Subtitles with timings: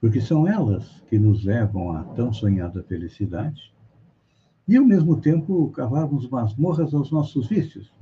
[0.00, 3.72] porque são elas que nos levam à tão sonhada felicidade,
[4.68, 7.92] e ao mesmo tempo cavarmos masmorras aos nossos vícios,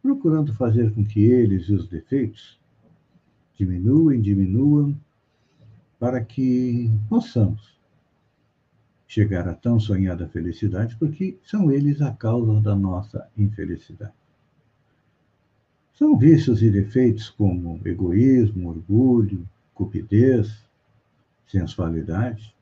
[0.00, 2.58] procurando fazer com que eles e os defeitos
[3.58, 4.98] diminuem, diminuam,
[5.98, 7.76] para que possamos
[9.06, 14.12] chegar à tão sonhada felicidade, porque são eles a causa da nossa infelicidade.
[15.94, 20.67] São vícios e defeitos como egoísmo, orgulho, cupidez,
[21.48, 22.54] sensualidade,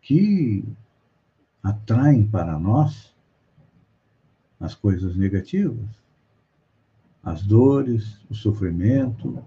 [0.00, 0.64] que
[1.62, 3.14] atraem para nós
[4.60, 5.88] as coisas negativas,
[7.22, 9.42] as dores, o sofrimento,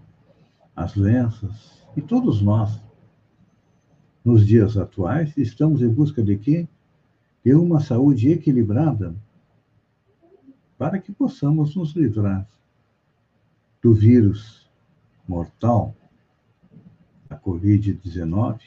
[0.75, 1.85] as doenças.
[1.95, 2.81] E todos nós,
[4.23, 6.67] nos dias atuais, estamos em busca de quê?
[7.43, 9.15] De uma saúde equilibrada
[10.77, 12.47] para que possamos nos livrar
[13.81, 14.69] do vírus
[15.27, 15.95] mortal
[17.29, 18.59] a Covid-19,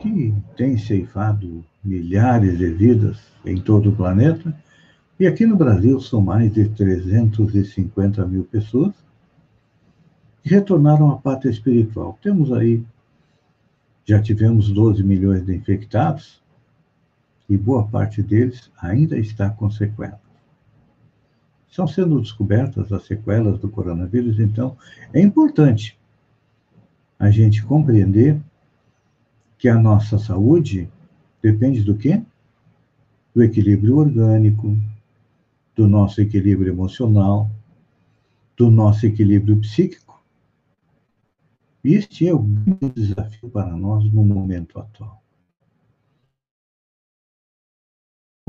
[0.00, 4.54] que tem ceifado milhares de vidas em todo o planeta,
[5.18, 8.94] e aqui no Brasil são mais de 350 mil pessoas
[10.42, 12.18] que retornaram à pátria espiritual.
[12.20, 12.84] Temos aí,
[14.04, 16.42] já tivemos 12 milhões de infectados,
[17.48, 20.18] e boa parte deles ainda está com sequelas.
[21.68, 24.76] Estão sendo descobertas as sequelas do coronavírus, então
[25.12, 25.98] é importante
[27.18, 28.40] a gente compreender
[29.58, 30.88] que a nossa saúde
[31.42, 32.22] depende do quê?
[33.34, 34.76] Do equilíbrio orgânico,
[35.74, 37.50] do nosso equilíbrio emocional,
[38.56, 40.22] do nosso equilíbrio psíquico.
[41.82, 45.22] Este é o grande desafio para nós no momento atual.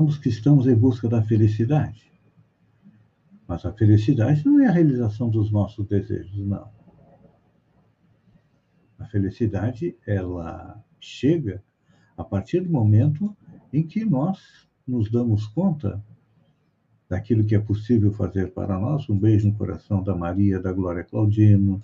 [0.00, 2.12] Somos que estamos em busca da felicidade.
[3.48, 6.75] Mas a felicidade não é a realização dos nossos desejos, não.
[8.98, 11.62] A felicidade, ela chega
[12.16, 13.36] a partir do momento
[13.72, 16.02] em que nós nos damos conta
[17.08, 19.08] daquilo que é possível fazer para nós.
[19.08, 21.82] Um beijo no coração da Maria, da Glória Claudino,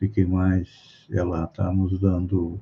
[0.00, 2.60] de quem mais ela está nos dando,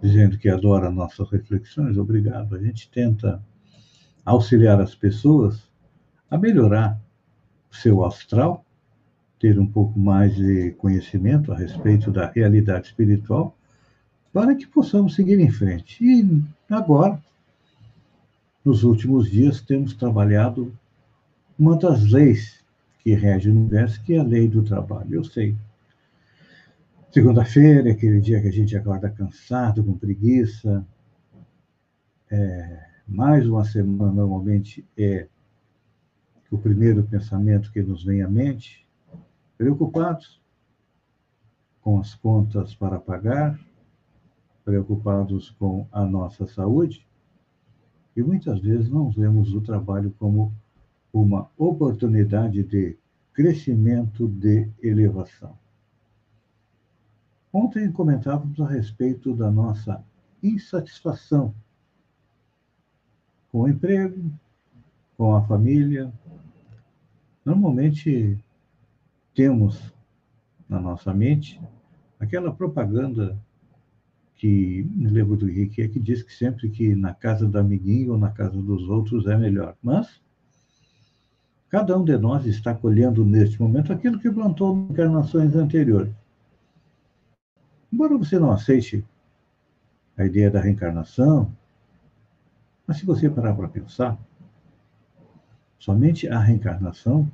[0.00, 1.96] dizendo que adora nossas reflexões.
[1.96, 2.54] Obrigado.
[2.54, 3.42] A gente tenta
[4.24, 5.70] auxiliar as pessoas
[6.30, 7.00] a melhorar
[7.70, 8.64] o seu astral
[9.38, 13.56] ter um pouco mais de conhecimento a respeito da realidade espiritual,
[14.32, 16.04] para que possamos seguir em frente.
[16.04, 17.20] E agora,
[18.64, 20.72] nos últimos dias, temos trabalhado
[21.58, 22.62] uma das leis
[23.00, 25.14] que rege o universo, que é a lei do trabalho.
[25.14, 25.56] Eu sei.
[27.10, 30.84] Segunda-feira é aquele dia que a gente acorda cansado, com preguiça.
[32.30, 35.26] É, mais uma semana, normalmente, é
[36.50, 38.87] o primeiro pensamento que nos vem à mente
[39.58, 40.40] preocupados
[41.82, 43.58] com as contas para pagar,
[44.64, 47.04] preocupados com a nossa saúde,
[48.16, 50.52] e muitas vezes não vemos o trabalho como
[51.12, 52.96] uma oportunidade de
[53.32, 55.58] crescimento, de elevação.
[57.52, 60.04] Ontem comentávamos a respeito da nossa
[60.42, 61.54] insatisfação
[63.50, 64.30] com o emprego,
[65.16, 66.12] com a família.
[67.44, 68.38] Normalmente
[69.38, 69.94] temos
[70.68, 71.60] na nossa mente
[72.18, 73.38] aquela propaganda
[74.34, 78.14] que me lembro do Henrique, é que diz que sempre que na casa do amiguinho
[78.14, 79.76] ou na casa dos outros é melhor.
[79.80, 80.20] Mas
[81.68, 86.12] cada um de nós está colhendo neste momento aquilo que plantou em encarnações anteriores.
[87.92, 89.06] Embora você não aceite
[90.16, 91.54] a ideia da reencarnação,
[92.84, 94.18] mas se você parar para pensar,
[95.78, 97.30] somente a reencarnação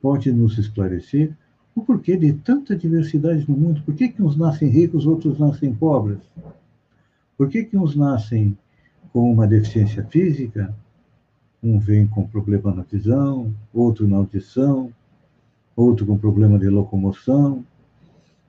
[0.00, 1.36] pode nos esclarecer
[1.74, 3.82] o porquê de tanta diversidade no mundo?
[3.82, 6.18] Por que, que uns nascem ricos, outros nascem pobres?
[7.36, 8.56] Por que, que uns nascem
[9.12, 10.74] com uma deficiência física,
[11.62, 14.92] um vem com problema na visão, outro na audição,
[15.76, 17.64] outro com problema de locomoção,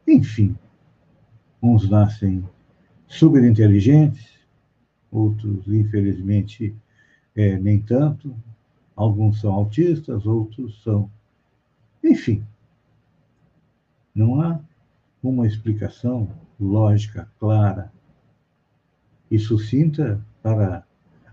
[0.07, 0.55] enfim,
[1.61, 2.43] uns nascem
[3.07, 4.31] super inteligentes,
[5.11, 6.73] outros, infelizmente,
[7.35, 8.33] é, nem tanto,
[8.95, 11.09] alguns são autistas, outros são
[12.03, 12.43] enfim,
[14.13, 14.59] não há
[15.23, 17.91] uma explicação lógica, clara
[19.29, 20.83] e sucinta para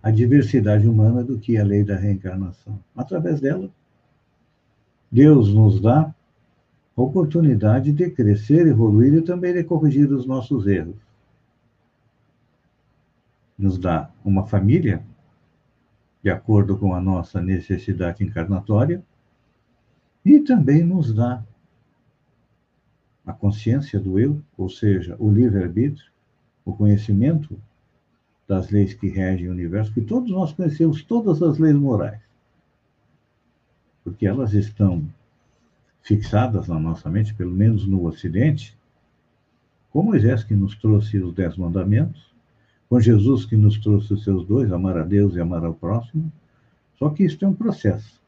[0.03, 2.79] a diversidade humana do que é a lei da reencarnação.
[2.97, 3.69] Através dela,
[5.11, 6.15] Deus nos dá
[6.97, 10.97] a oportunidade de crescer, evoluir e também de corrigir os nossos erros.
[13.59, 15.03] Nos dá uma família,
[16.23, 19.03] de acordo com a nossa necessidade encarnatória,
[20.29, 21.43] e também nos dá
[23.25, 26.11] a consciência do eu, ou seja, o livre-arbítrio,
[26.67, 27.59] o conhecimento
[28.47, 32.21] das leis que regem o universo, que todos nós conhecemos todas as leis morais,
[34.05, 35.03] porque elas estão
[36.03, 38.77] fixadas na nossa mente, pelo menos no Ocidente,
[39.91, 42.35] com Moisés que nos trouxe os dez mandamentos,
[42.87, 46.31] com Jesus que nos trouxe os seus dois, amar a Deus e amar ao próximo,
[46.99, 48.19] só que isso é um processo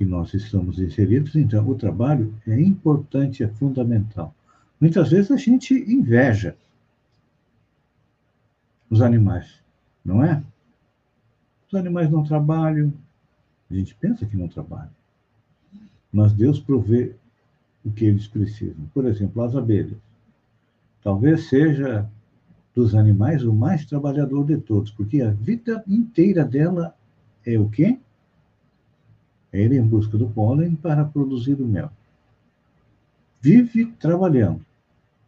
[0.00, 4.34] que nós estamos inseridos, então o trabalho é importante, é fundamental.
[4.80, 6.56] Muitas vezes a gente inveja
[8.88, 9.62] os animais,
[10.02, 10.42] não é?
[11.68, 12.90] Os animais não trabalham,
[13.70, 14.88] a gente pensa que não trabalham,
[16.10, 17.14] mas Deus provê
[17.84, 18.86] o que eles precisam.
[18.94, 19.98] Por exemplo, as abelhas.
[21.02, 22.08] Talvez seja
[22.74, 26.96] dos animais o mais trabalhador de todos, porque a vida inteira dela
[27.44, 28.00] é o quê?
[29.52, 31.90] Ir em busca do pólen para produzir o mel.
[33.40, 34.64] Vive trabalhando.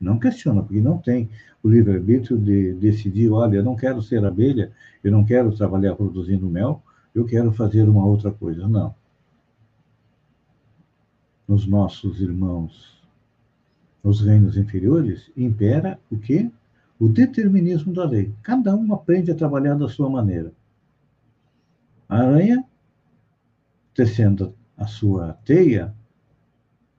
[0.01, 1.31] Não questiona, porque não tem
[1.63, 4.73] o livre-arbítrio de decidir, olha, eu não quero ser abelha,
[5.03, 6.83] eu não quero trabalhar produzindo mel,
[7.15, 8.67] eu quero fazer uma outra coisa.
[8.67, 8.95] Não.
[11.47, 13.01] Nos nossos irmãos,
[14.03, 16.51] nos reinos inferiores, impera o quê?
[16.99, 18.33] O determinismo da lei.
[18.43, 20.53] Cada um aprende a trabalhar da sua maneira.
[22.09, 22.65] A aranha
[23.95, 25.95] tecendo a sua teia,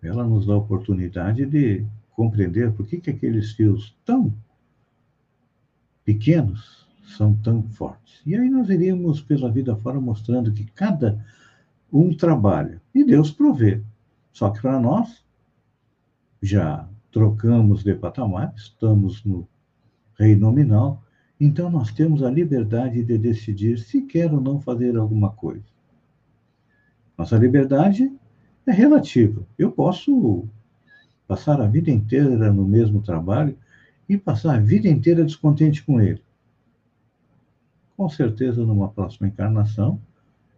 [0.01, 4.33] ela nos dá a oportunidade de compreender por que, que aqueles fios tão
[6.05, 6.87] pequenos
[7.17, 8.21] são tão fortes.
[8.25, 11.23] E aí nós iríamos pela vida fora mostrando que cada
[11.91, 13.81] um trabalha e Deus provê.
[14.31, 15.23] Só que para nós,
[16.41, 19.47] já trocamos de patamar, estamos no
[20.17, 21.03] rei nominal,
[21.39, 25.72] então nós temos a liberdade de decidir se quer ou não fazer alguma coisa.
[27.17, 28.11] Nossa liberdade
[28.65, 29.45] é relativa.
[29.57, 30.47] Eu posso
[31.27, 33.57] passar a vida inteira no mesmo trabalho
[34.07, 36.21] e passar a vida inteira descontente com ele.
[37.95, 39.99] Com certeza, numa próxima encarnação,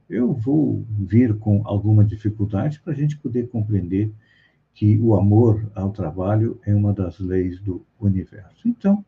[0.09, 4.11] eu vou vir com alguma dificuldade para a gente poder compreender
[4.73, 8.67] que o amor ao trabalho é uma das leis do universo.
[8.67, 9.03] Então,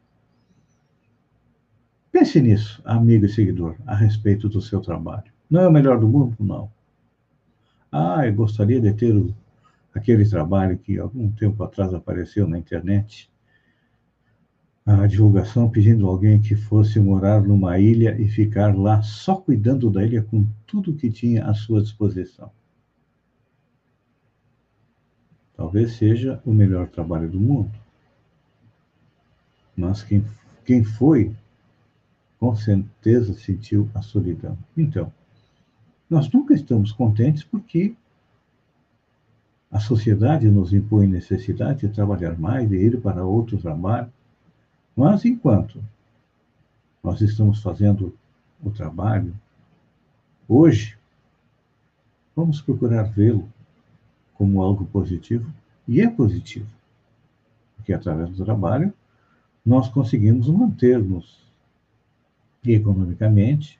[2.11, 5.31] pense nisso, amigo e seguidor, a respeito do seu trabalho.
[5.49, 6.35] Não é o melhor do mundo?
[6.39, 6.71] Não.
[7.91, 9.33] Ah, eu gostaria de ter o,
[9.93, 13.29] aquele trabalho que algum tempo atrás apareceu na internet,
[14.85, 20.05] a divulgação pedindo alguém que fosse morar numa ilha e ficar lá só cuidando da
[20.05, 22.49] ilha com tudo que tinha à sua disposição.
[25.57, 27.71] Talvez seja o melhor trabalho do mundo.
[29.75, 30.23] Mas quem,
[30.63, 31.35] quem foi,
[32.39, 34.57] com certeza sentiu a solidão.
[34.77, 35.11] Então,
[36.09, 37.95] nós nunca estamos contentes porque
[39.69, 44.11] a sociedade nos impõe necessidade de trabalhar mais, de ir para outro trabalho.
[44.95, 45.83] Mas enquanto
[47.03, 48.17] nós estamos fazendo
[48.63, 49.33] o trabalho,
[50.47, 50.97] hoje,
[52.35, 53.47] vamos procurar vê-lo
[54.33, 55.51] como algo positivo,
[55.87, 56.67] e é positivo,
[57.75, 58.93] porque através do trabalho
[59.65, 61.41] nós conseguimos manter-nos
[62.63, 63.79] economicamente,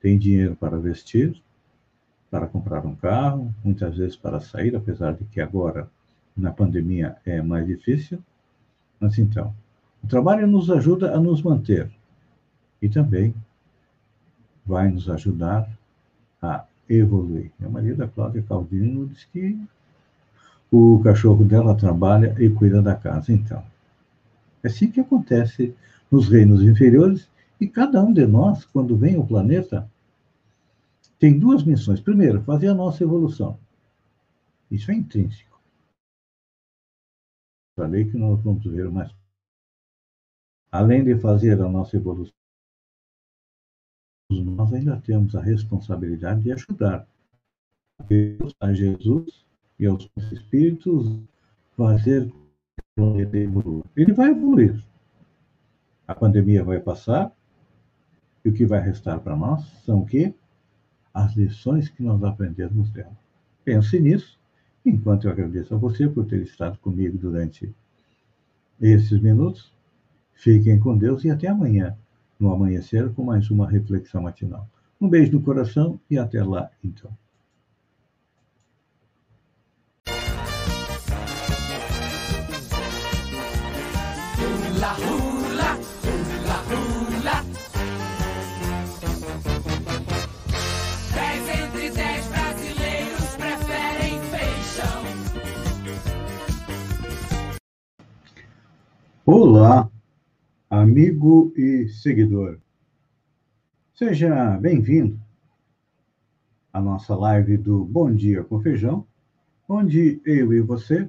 [0.00, 1.40] tem dinheiro para vestir,
[2.30, 5.88] para comprar um carro, muitas vezes para sair, apesar de que agora,
[6.36, 8.18] na pandemia, é mais difícil.
[9.00, 9.54] Mas então,
[10.02, 11.90] o trabalho nos ajuda a nos manter
[12.80, 13.34] e também
[14.64, 15.68] vai nos ajudar
[16.40, 17.50] a evoluir.
[17.58, 19.58] Minha marido, a Cláudia Caldino, diz que
[20.70, 23.32] o cachorro dela trabalha e cuida da casa.
[23.32, 23.62] Então,
[24.62, 25.74] é assim que acontece
[26.10, 27.28] nos reinos inferiores
[27.60, 29.90] e cada um de nós, quando vem ao planeta,
[31.18, 32.00] tem duas missões.
[32.00, 33.58] Primeiro, fazer a nossa evolução.
[34.70, 35.60] Isso é intrínseco.
[37.76, 39.14] Falei que nós vamos ver mais.
[40.70, 42.34] Além de fazer a nossa evolução,
[44.30, 47.08] nós ainda temos a responsabilidade de ajudar
[47.98, 49.46] a Deus, a Jesus
[49.78, 51.18] e aos espíritos
[51.76, 52.30] fazer
[53.96, 54.84] ele vai evoluir.
[56.06, 57.32] A pandemia vai passar,
[58.48, 60.34] e o que vai restar para nós são o quê?
[61.14, 63.16] As lições que nós aprendemos dela.
[63.64, 64.38] Pense nisso
[64.88, 67.70] Enquanto eu agradeço a você por ter estado comigo durante
[68.80, 69.70] esses minutos,
[70.32, 71.94] fiquem com Deus e até amanhã,
[72.40, 74.66] no amanhecer, com mais uma reflexão matinal.
[74.98, 77.10] Um beijo no coração e até lá, então.
[99.40, 99.88] Olá,
[100.68, 102.58] amigo e seguidor.
[103.94, 105.16] Seja bem-vindo
[106.72, 109.06] à nossa live do Bom Dia com Feijão,
[109.68, 111.08] onde eu e você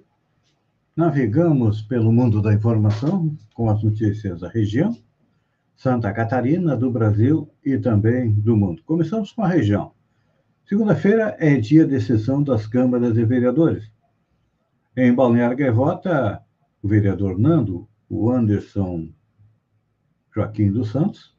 [0.95, 4.95] navegamos pelo mundo da informação com as notícias da região,
[5.75, 8.83] Santa Catarina, do Brasil e também do mundo.
[8.85, 9.91] Começamos com a região.
[10.67, 13.91] Segunda-feira é dia de sessão das câmaras de vereadores.
[14.95, 16.43] Em Balneário Gaivota,
[16.83, 19.09] o vereador Nando o Anderson
[20.33, 21.35] Joaquim dos Santos,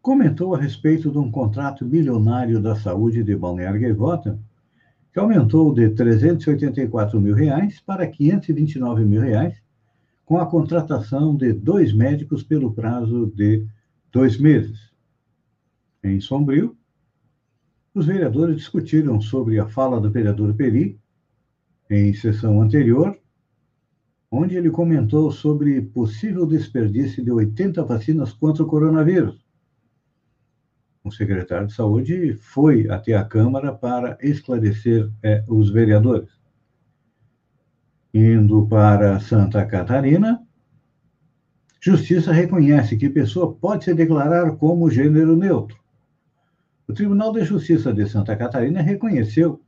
[0.00, 4.38] comentou a respeito de um contrato milionário da saúde de Balneário Gaivota,
[5.12, 9.60] que aumentou de 384 mil reais para 529 mil reais,
[10.24, 13.66] com a contratação de dois médicos pelo prazo de
[14.12, 14.92] dois meses.
[16.04, 16.76] Em Sombrio,
[17.94, 21.00] os vereadores discutiram sobre a fala do vereador Peri,
[21.88, 23.18] em sessão anterior,
[24.30, 29.44] onde ele comentou sobre possível desperdício de 80 vacinas contra o coronavírus.
[31.04, 36.30] O secretário de Saúde foi até a Câmara para esclarecer é, os vereadores.
[38.12, 40.42] Indo para Santa Catarina,
[41.80, 45.78] Justiça reconhece que pessoa pode se declarar como gênero neutro.
[46.88, 49.62] O Tribunal de Justiça de Santa Catarina reconheceu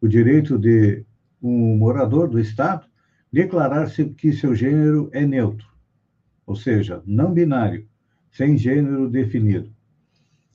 [0.00, 1.04] o direito de
[1.42, 2.86] um morador do Estado
[3.36, 5.68] declarar-se que seu gênero é neutro,
[6.46, 7.86] ou seja, não binário,
[8.32, 9.70] sem gênero definido.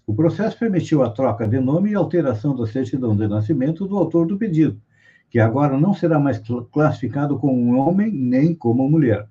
[0.08, 4.26] O processo permitiu a troca de nome e alteração da certidão de nascimento do autor
[4.26, 4.82] do pedido,
[5.30, 9.28] que agora não será mais classificado como um homem nem como mulher.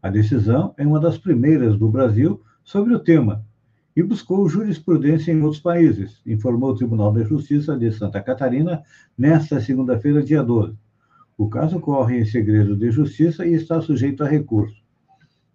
[0.00, 3.44] A decisão é uma das primeiras do Brasil sobre o tema
[3.96, 8.84] e buscou jurisprudência em outros países, informou o Tribunal de Justiça de Santa Catarina
[9.18, 10.76] nesta segunda-feira, dia 12.
[11.38, 14.82] O caso ocorre em segredo de justiça e está sujeito a recurso.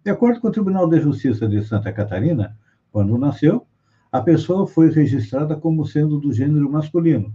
[0.02, 2.56] De acordo com o Tribunal de Justiça de Santa Catarina,
[2.90, 3.66] quando nasceu,
[4.10, 7.34] a pessoa foi registrada como sendo do gênero masculino,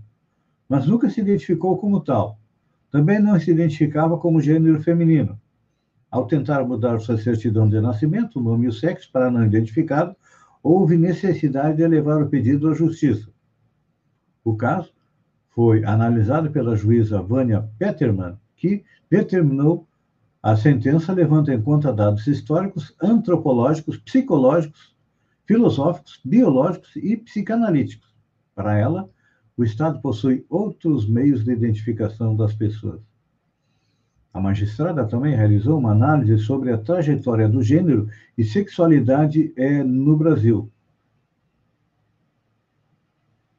[0.68, 2.40] mas nunca se identificou como tal.
[2.90, 5.40] Também não se identificava como gênero feminino.
[6.10, 10.16] Ao tentar mudar sua certidão de nascimento, nome e sexo para não identificado,
[10.64, 13.30] houve necessidade de levar o pedido à justiça.
[14.44, 14.92] O caso
[15.60, 19.86] foi analisado pela juíza Vânia Peterman, que determinou
[20.42, 24.96] a sentença levando em conta dados históricos, antropológicos, psicológicos,
[25.46, 28.16] filosóficos, biológicos e psicanalíticos.
[28.56, 29.10] Para ela,
[29.58, 33.02] o Estado possui outros meios de identificação das pessoas.
[34.34, 40.16] A magistrada também realizou uma análise sobre a trajetória do gênero e sexualidade é, no
[40.16, 40.72] Brasil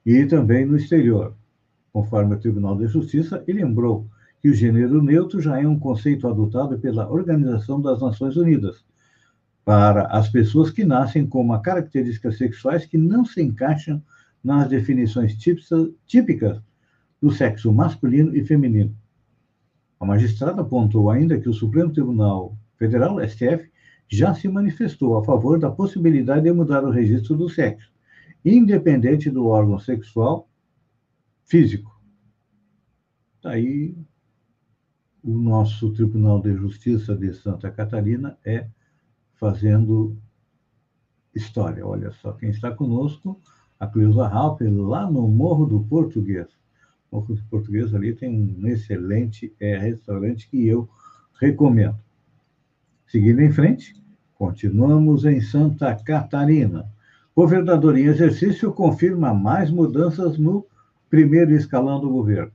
[0.07, 1.37] e também no exterior
[1.93, 4.07] conforme o Tribunal de Justiça, e lembrou
[4.41, 8.85] que o gênero neutro já é um conceito adotado pela Organização das Nações Unidas
[9.65, 14.03] para as pessoas que nascem com uma características sexuais que não se encaixam
[14.43, 15.37] nas definições
[16.07, 16.61] típicas
[17.21, 18.97] do sexo masculino e feminino.
[20.01, 23.71] A magistrada apontou ainda que o Supremo Tribunal Federal, STF,
[24.09, 27.93] já se manifestou a favor da possibilidade de mudar o registro do sexo,
[28.45, 30.49] independente do órgão sexual
[31.51, 32.01] físico.
[33.45, 33.97] Aí,
[35.21, 38.69] o nosso Tribunal de Justiça de Santa Catarina é
[39.35, 40.17] fazendo
[41.35, 41.85] história.
[41.85, 43.41] Olha só, quem está conosco,
[43.81, 46.47] a Cleusa Halper, lá no Morro do Português.
[47.11, 50.89] Morro do Português ali tem um excelente é, restaurante que eu
[51.41, 51.99] recomendo.
[53.09, 54.01] Seguindo em frente,
[54.37, 56.89] continuamos em Santa Catarina.
[57.35, 60.65] Governador em exercício confirma mais mudanças no
[61.11, 62.53] primeiro escalão do governo.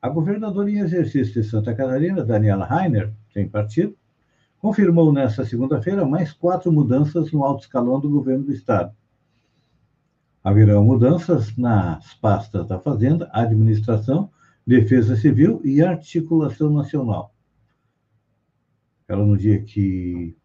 [0.00, 3.96] A governadora em exercício de Santa Catarina, Daniela Rainer, sem partido,
[4.58, 8.94] confirmou nesta segunda-feira mais quatro mudanças no alto escalão do governo do Estado.
[10.42, 14.30] Haverão mudanças nas pastas da Fazenda, Administração,
[14.66, 17.34] Defesa Civil e Articulação Nacional.
[19.08, 20.36] Ela, no dia que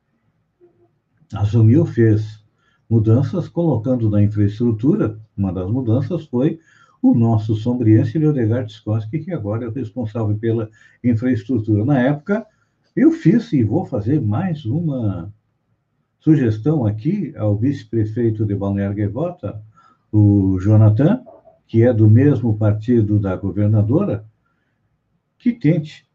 [1.34, 2.46] assumiu, fez
[2.90, 6.60] mudanças, colocando na infraestrutura, uma das mudanças foi
[7.02, 10.70] o nosso sombriense Leodegar Skoski, que agora é o responsável pela
[11.04, 11.86] infraestrutura.
[11.86, 12.46] Na época,
[12.96, 15.34] eu fiz e vou fazer mais uma
[16.20, 19.62] sugestão aqui ao vice-prefeito de Balneário Gaivota,
[20.12, 21.24] o Jonathan,
[21.68, 24.26] que é do mesmo partido da governadora,
[25.38, 26.06] que tente,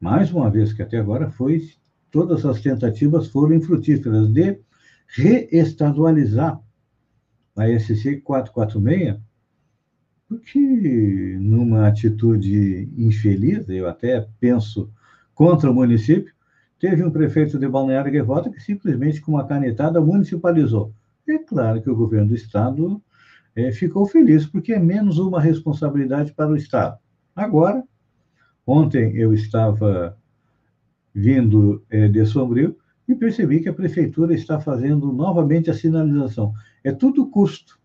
[0.00, 1.68] mais uma vez que até agora foi,
[2.10, 4.60] todas as tentativas foram infrutíferas de
[5.08, 6.60] reestadualizar
[7.56, 9.18] a SC 446,
[10.28, 14.90] porque numa atitude infeliz, eu até penso
[15.34, 16.32] contra o município,
[16.78, 20.92] teve um prefeito de Balneário Gaivota que simplesmente com uma canetada municipalizou.
[21.26, 23.02] É claro que o governo do estado
[23.56, 26.98] é, ficou feliz, porque é menos uma responsabilidade para o estado.
[27.34, 27.82] Agora,
[28.66, 30.16] ontem eu estava
[31.14, 32.76] vindo é, de Sombrio
[33.08, 36.52] e percebi que a prefeitura está fazendo novamente a sinalização.
[36.84, 37.78] É tudo custo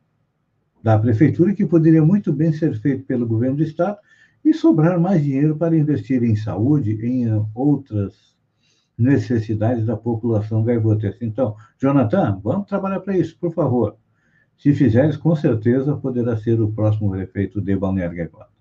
[0.83, 3.97] da prefeitura que poderia muito bem ser feito pelo governo do estado
[4.43, 7.25] e sobrar mais dinheiro para investir em saúde, em
[7.55, 8.35] outras
[8.97, 11.19] necessidades da população gaivotense.
[11.21, 13.95] Então, Jonathan, vamos trabalhar para isso, por favor.
[14.57, 18.51] Se fizeres, com certeza poderá ser o próximo prefeito de Balneário Gaivota.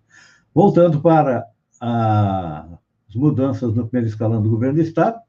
[0.55, 1.45] Voltando para
[1.81, 5.21] a, as mudanças no primeiro escalão do governo do Estado,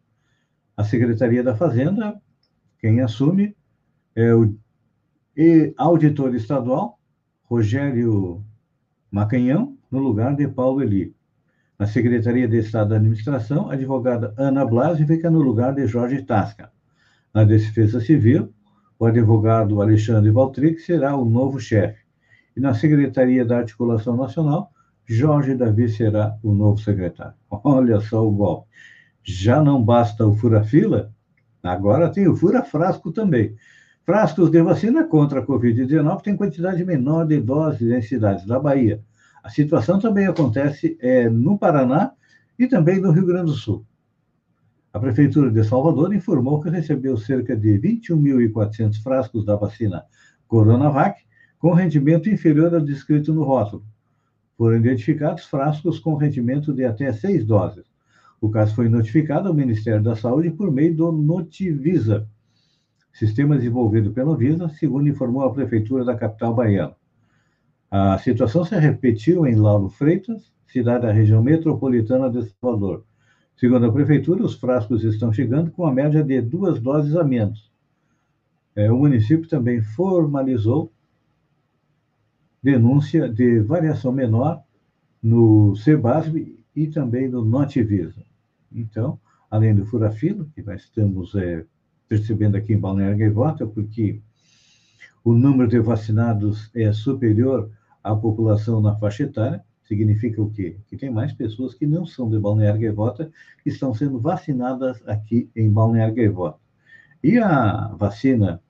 [0.78, 2.22] a Secretaria da Fazenda,
[2.80, 3.56] quem assume
[4.16, 4.56] é o
[5.78, 7.00] auditor estadual,
[7.44, 8.44] Rogério
[9.12, 11.16] Macanhão, no lugar de Paulo Eli.
[11.78, 16.22] Na Secretaria de Estado da Administração, a advogada Ana Blasi fica no lugar de Jorge
[16.22, 16.72] Tasca.
[17.34, 18.54] Na Defesa Civil,
[19.00, 22.00] o advogado Alexandre Valtric será o novo chefe.
[22.56, 24.72] E na Secretaria da Articulação Nacional,
[25.06, 27.34] Jorge Davi será o novo secretário.
[27.50, 28.68] Olha só o golpe.
[29.24, 31.12] Já não basta o fura-fila,
[31.62, 33.56] agora tem o fura-frasco também.
[34.06, 39.02] Frascos de vacina contra a Covid-19 têm quantidade menor de doses em cidades da Bahia.
[39.42, 42.12] A situação também acontece é, no Paraná
[42.60, 43.86] e também no Rio Grande do Sul.
[44.92, 50.04] A Prefeitura de Salvador informou que recebeu cerca de 21.400 frascos da vacina
[50.50, 51.24] Coronavac
[51.58, 53.86] com rendimento inferior ao descrito no rótulo.
[54.58, 57.86] Foram identificados frascos com rendimento de até seis doses.
[58.42, 62.28] O caso foi notificado ao Ministério da Saúde por meio do Notivisa,
[63.14, 66.96] sistema desenvolvido pela Visa, segundo informou a Prefeitura da capital baiana.
[67.90, 73.06] A situação se repetiu em Lauro Freitas, cidade da região metropolitana de Salvador.
[73.56, 77.72] Segundo a Prefeitura, os frascos estão chegando com a média de duas doses a menos.
[78.76, 80.92] É, o município também formalizou
[82.64, 84.64] denúncia de variação menor
[85.22, 88.26] no Sebasb e também no Notivisa.
[88.72, 89.20] Então,
[89.52, 91.64] além do furafilo, que nós estamos é,
[92.08, 94.22] percebendo aqui em Balneário Gaivota, porque
[95.24, 97.72] o número de vacinados é superior
[98.04, 100.78] à população na faixa etária, significa o quê?
[100.88, 103.32] Que tem mais pessoas que não são de Balneário Gaivota
[103.64, 106.60] que estão sendo vacinadas aqui em Balneário Gaivota.
[107.24, 108.62] E a vacina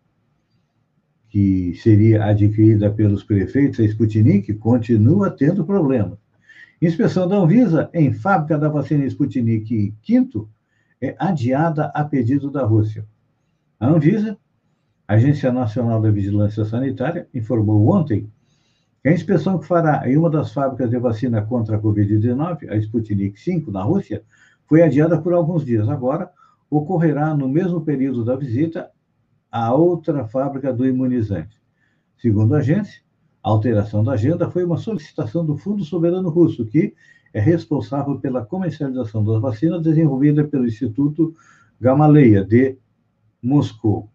[1.34, 6.20] que seria adquirida pelos prefeitos, a Sputnik, continua tendo problemas.
[6.80, 10.46] Inspeção da Anvisa em fábrica da vacina Sputnik V
[11.02, 13.04] é adiada a pedido da Rússia.
[13.84, 14.38] A Anvisa,
[15.06, 18.32] Agência Nacional da Vigilância Sanitária, informou ontem
[19.02, 22.78] que a inspeção que fará em uma das fábricas de vacina contra a Covid-19, a
[22.78, 24.24] Sputnik V, na Rússia,
[24.68, 25.90] foi adiada por alguns dias.
[25.90, 26.32] Agora,
[26.70, 28.90] ocorrerá no mesmo período da visita
[29.52, 31.60] a outra fábrica do imunizante.
[32.16, 33.02] Segundo a agência,
[33.44, 36.96] a alteração da agenda foi uma solicitação do Fundo Soberano Russo, que
[37.34, 41.36] é responsável pela comercialização das vacinas desenvolvida pelo Instituto
[41.82, 42.78] Gamaleya de
[43.44, 44.10] Moscou.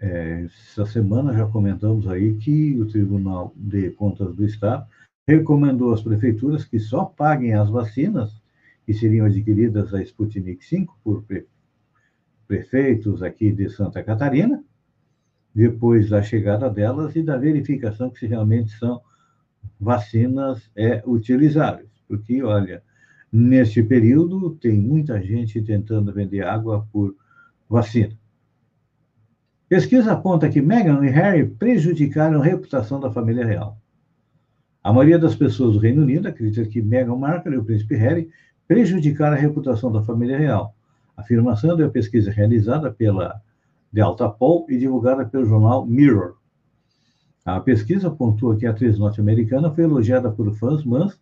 [0.00, 4.86] É, essa semana já comentamos aí que o Tribunal de Contas do Estado
[5.28, 8.42] recomendou às prefeituras que só paguem as vacinas
[8.86, 11.24] que seriam adquiridas a Sputnik V por
[12.46, 14.62] prefeitos aqui de Santa Catarina,
[15.54, 19.02] depois da chegada delas e da verificação que se realmente são
[19.78, 21.90] vacinas é, utilizáveis.
[22.08, 22.82] Porque, olha,
[23.30, 27.14] neste período tem muita gente tentando vender água por
[27.68, 28.16] vacina.
[29.68, 33.78] Pesquisa aponta que Meghan e Harry prejudicaram a reputação da família real.
[34.82, 38.28] A maioria das pessoas do Reino Unido acredita que Meghan Markle e o príncipe Harry
[38.68, 40.74] prejudicaram a reputação da família real.
[41.16, 43.40] A afirmação é uma pesquisa realizada pela
[43.92, 46.34] Delta Poll e divulgada pelo jornal Mirror.
[47.44, 51.18] A pesquisa pontua que a atriz norte-americana foi elogiada por fãs, mas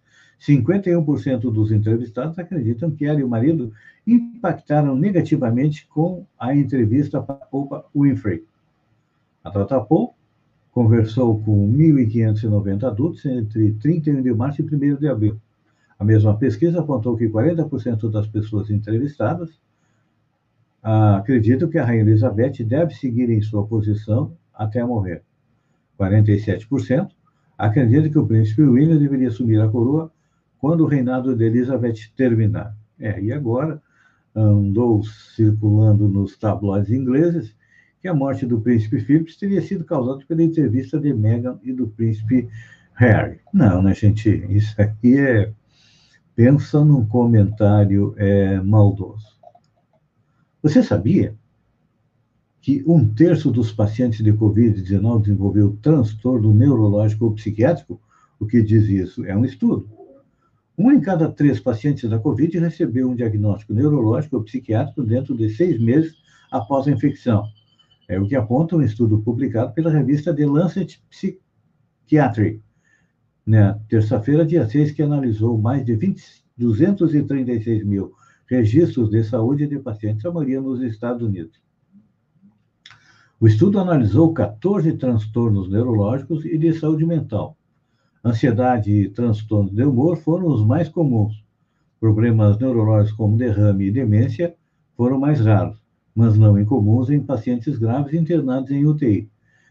[0.47, 3.73] 51% dos entrevistados acreditam que ela e o marido
[4.05, 8.45] impactaram negativamente com a entrevista para Oprah Winfrey.
[9.45, 10.15] A Delta Poll
[10.73, 15.41] conversou com 1.590 adultos entre 31 de março e 1 de abril.
[15.97, 19.61] A mesma pesquisa apontou que 40% das pessoas entrevistadas
[20.83, 25.23] acreditam que a Rainha Elizabeth deve seguir em sua posição até morrer.
[26.01, 27.11] 47%
[27.57, 30.11] acreditam que o príncipe William deveria assumir a coroa
[30.63, 32.73] quando o reinado de Elizabeth terminar.
[32.97, 33.83] É, e agora
[34.33, 37.53] andou circulando nos tabloides ingleses
[38.01, 41.89] que a morte do príncipe Philip teria sido causada pela entrevista de Meghan e do
[41.89, 42.49] príncipe
[42.95, 43.41] Harry.
[43.53, 44.29] Não, né, gente?
[44.51, 45.53] Isso aqui é.
[46.35, 49.27] Pensa num comentário é, maldoso.
[50.63, 51.35] Você sabia
[52.61, 58.01] que um terço dos pacientes de Covid-19 desenvolveu transtorno neurológico ou psiquiátrico?
[58.39, 59.27] O que diz isso?
[59.27, 60.02] É um estudo.
[60.83, 65.49] Um em cada três pacientes da Covid recebeu um diagnóstico neurológico ou psiquiátrico dentro de
[65.49, 66.13] seis meses
[66.51, 67.45] após a infecção.
[68.09, 72.61] É o que aponta um estudo publicado pela revista The Lancet Psychiatry,
[73.47, 76.21] na terça-feira, dia 6, que analisou mais de 20,
[76.59, 78.13] 236 mil
[78.49, 81.63] registros de saúde de pacientes, a maioria nos Estados Unidos.
[83.39, 87.57] O estudo analisou 14 transtornos neurológicos e de saúde mental.
[88.25, 91.43] Ansiedade e transtornos de humor foram os mais comuns.
[92.01, 94.55] Problemas neurológicos como derrame e demência
[94.97, 95.83] foram mais raros
[96.15, 99.29] mas não incomuns em pacientes graves internados em UTI.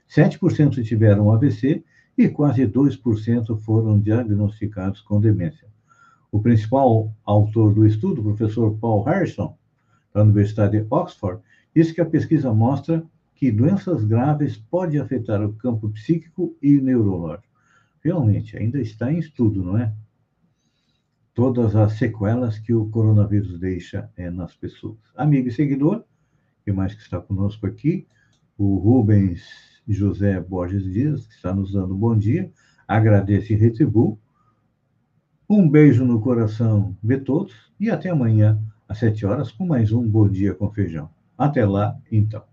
[0.09, 1.83] 7% tiveram AVC
[2.17, 5.67] e quase 2% foram diagnosticados com demência.
[6.31, 9.55] O principal autor do estudo, o professor Paul Harrison,
[10.13, 11.41] da Universidade de Oxford,
[11.75, 13.03] disse que a pesquisa mostra
[13.35, 17.50] que doenças graves podem afetar o campo psíquico e neurológico.
[18.03, 19.93] Realmente, ainda está em estudo, não é?
[21.33, 24.97] Todas as sequelas que o coronavírus deixa é, nas pessoas.
[25.15, 26.03] Amigo e seguidor,
[26.65, 28.07] que mais que está conosco aqui?
[28.57, 29.41] O Rubens
[29.87, 32.51] José Borges Dias, que está nos dando bom dia.
[32.87, 34.19] Agradeço e retribuo.
[35.49, 40.07] Um beijo no coração de todos e até amanhã às sete horas com mais um
[40.07, 41.09] Bom Dia com Feijão.
[41.37, 42.50] Até lá, então.